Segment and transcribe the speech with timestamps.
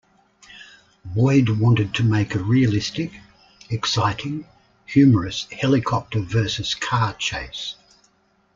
[1.05, 3.11] Boyd wanted to make a realistic,
[3.69, 4.47] exciting,
[4.87, 7.75] humorous, helicopter-"versus"-car chase.